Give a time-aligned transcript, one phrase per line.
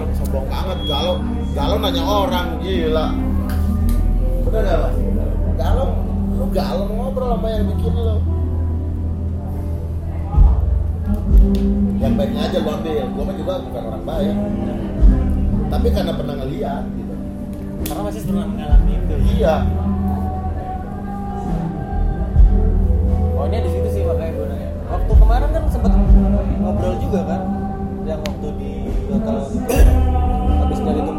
[0.00, 0.78] lu sombong banget.
[0.88, 1.14] Galau
[1.54, 3.06] galau nanya orang gila.
[4.44, 4.92] Udah gak
[5.54, 5.88] galau
[6.34, 8.16] lu galau ngobrol sama yang bikin lu.
[12.02, 13.04] Yang baiknya aja lu ambil.
[13.14, 14.36] Gua mah juga bukan orang baik.
[15.72, 17.14] Tapi karena pernah ngeliat gitu.
[17.84, 19.54] Karena masih pernah mengalami itu iya.
[23.34, 24.70] Pokoknya di situ sih makanya gue nanya.
[24.88, 25.92] Waktu kemarin kan sempet
[26.62, 27.42] ngobrol juga kan?
[28.08, 28.63] Yang waktu di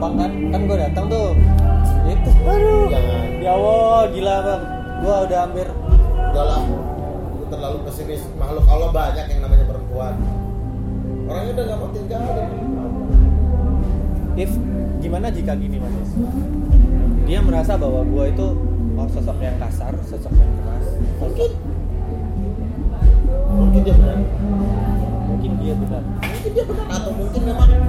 [0.05, 0.31] tumpang kan?
[0.53, 1.29] Kan gue datang tuh.
[2.05, 2.29] Itu.
[2.45, 2.85] Aduh.
[2.93, 4.61] Jangan ya Allah gila bang.
[5.01, 5.67] Gue udah hampir
[6.29, 6.61] udah lah.
[7.33, 8.21] Lu terlalu pesimis.
[8.37, 10.13] Makhluk Allah banyak yang namanya perempuan.
[11.25, 12.23] Orangnya udah gak mau tinggal.
[14.35, 14.51] If
[15.01, 16.09] gimana jika gini mas?
[17.25, 18.47] Dia merasa bahwa gue itu
[18.99, 20.85] oh, sosok yang kasar sosok yang keras.
[21.17, 21.51] Mungkin.
[23.55, 24.17] Mungkin dia benar.
[25.25, 26.03] Mungkin dia benar.
[26.05, 26.85] Mungkin dia benar.
[26.93, 27.84] Atau mungkin memang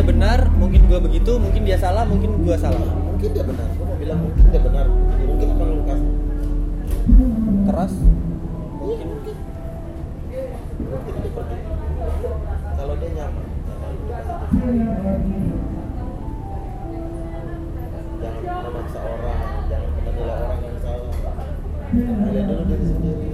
[0.00, 2.88] dia benar mungkin gue begitu mungkin dia salah mungkin gue salah.
[3.04, 4.88] Mungkin dia benar gua mau bilang mungkin dia benar.
[5.28, 6.00] Mungkin emang lu kasar
[7.68, 7.92] keras?
[8.80, 9.08] Mungkin.
[9.12, 9.36] Mungkin
[10.80, 11.58] mungkin dia pergi.
[12.80, 13.52] Kalau dia nyaman lu
[18.24, 21.12] jangan pernah maksa orang jangan pernah nilai orang yang salah.
[21.92, 23.30] Nilai dulu diri sendiri.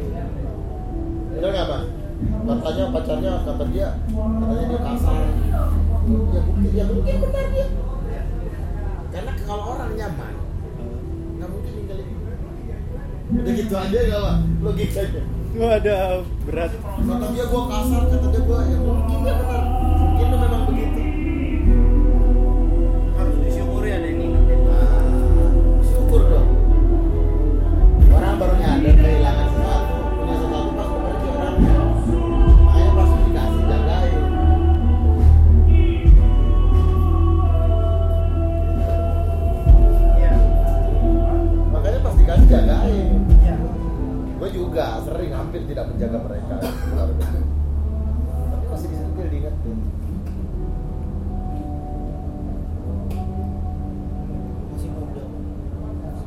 [1.31, 1.87] Bener nggak mas?
[2.27, 5.36] Katanya pacarnya kata dia katanya dia kasar
[13.57, 15.23] gitu aja ya pak logikanya
[15.57, 16.69] Waduh, berat.
[16.77, 19.65] kata dia gua kasar kata dia gua ya mungkin dia benar
[54.71, 55.23] masih muda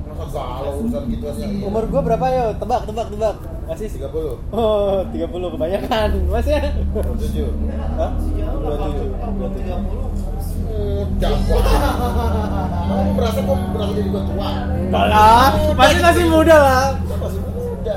[0.10, 1.04] masa galau urusan
[1.62, 2.46] Umur gue berapa yo?
[2.58, 3.36] Tebak, tebak, tebak.
[3.70, 6.10] Masih 30 Oh, 30 kebanyakan.
[6.28, 6.58] Mas ya?
[6.58, 7.54] 27
[7.96, 8.12] Hah?
[8.18, 8.98] jauh lah 27.
[9.30, 11.90] kalau tiga puluh muda
[12.90, 16.86] kamu merasa kok merasa jadi tua Enggak lah, masih masih muda lah.
[16.98, 17.96] Gua masih muda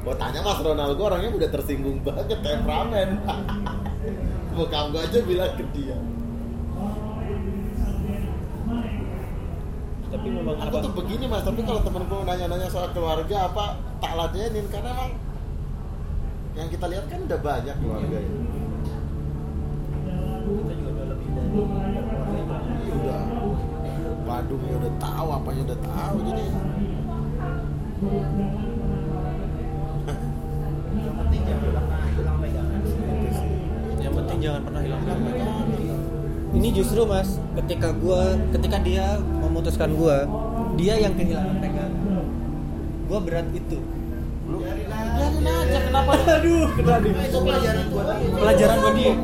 [0.00, 3.20] Gua tanya Mas Ronaldo orangnya udah tersinggung banget temperamen.
[4.56, 5.96] Bokap gua aja bilang ke dia.
[10.10, 14.12] Tapi memang Aku tuh begini mas, tapi kalau temen gua nanya-nanya soal keluarga apa tak
[14.18, 15.12] ladenin karena emang
[16.58, 18.49] yang kita lihat kan udah banyak keluarga ya.
[24.50, 26.42] Bandungnya udah tahu, apanya udah tahu jadi.
[30.90, 32.80] yang penting jangan pernah hilang pegangan
[34.02, 35.66] Yang penting jangan pernah hilang pegangan.
[36.50, 40.26] Ini justru mas, ketika gua, ketika dia memutuskan gua,
[40.74, 42.26] dia yang kehilangan pegangan.
[43.06, 43.78] Gua berat itu.
[44.50, 46.12] Biarin aja kenapa?
[46.42, 47.10] Aduh, kena di.
[47.14, 49.14] itu pelajaran buat dia Pelajaran buat dia.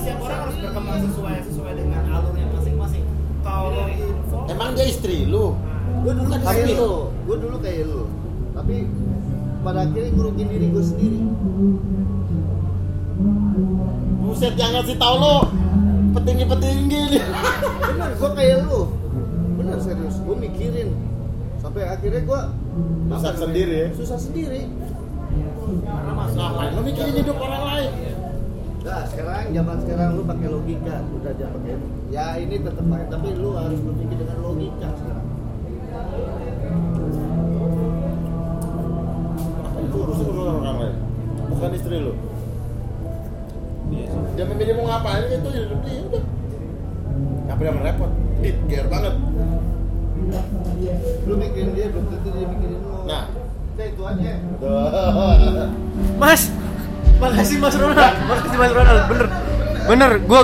[0.00, 3.13] setiap orang harus berkembang sesuai sesuai dengan alurnya masing-masing
[4.44, 5.56] Emang dia istri lu?
[6.04, 6.92] gue dulu Bukan kayak lu.
[7.24, 8.02] Gue dulu kayak lu.
[8.52, 8.74] Tapi
[9.64, 11.20] pada akhirnya ngerugin diri gue sendiri.
[14.20, 15.36] Buset jangan sih tahu lo
[16.14, 17.00] petinggi-petinggi.
[17.16, 17.24] Nih.
[17.88, 18.80] bener gue kayak lu.
[19.56, 20.16] Bener serius.
[20.20, 20.92] Gue mikirin.
[21.60, 22.40] Sampai akhirnya gue
[23.08, 23.88] Susah sendiri ya?
[23.96, 24.68] susah sendiri.
[25.84, 27.90] Karena Ngapain lo mikirin hidup orang lain?
[28.84, 31.74] Nah sekarang zaman sekarang lu pakai logika udah jangan pakai
[32.12, 35.24] ya ini tetap pakai tapi lu harus berpikir dengan logika sekarang
[39.84, 40.96] Itu urusan urusan orang lain,
[41.54, 42.12] bukan istri lo.
[44.34, 46.24] Dia memilih mau ngapain itu ya hidup dia udah.
[47.54, 48.10] Apa yang repot?
[48.42, 49.14] Dit, gear banget.
[51.24, 53.24] lu mikirin dia belum tentu dia mikirin lu Nah,
[53.76, 54.32] udah itu aja.
[56.18, 56.42] Mas,
[57.34, 58.14] makasih Mas Ronald.
[58.30, 59.02] Makasih Mas Ronald.
[59.10, 59.26] Bener,
[59.90, 60.12] bener.
[60.22, 60.40] Gua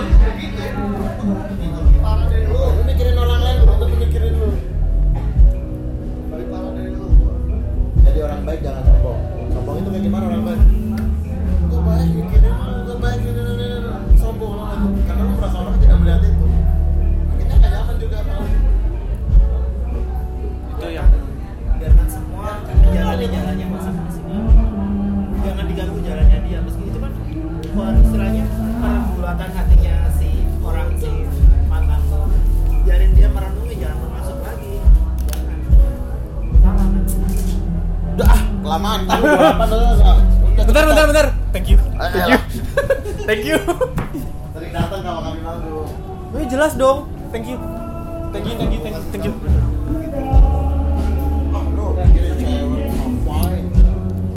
[38.70, 39.02] kelamaan
[40.62, 41.26] bentar bentar bentar.
[41.50, 41.76] Thank you.
[41.98, 42.38] Thank you.
[43.26, 43.58] Thank you.
[44.54, 45.90] Sering datang kalau kami malu
[46.30, 47.10] Wih jelas dong.
[47.34, 47.58] Thank you.
[48.30, 50.38] Thank you thank you thank you, thank you.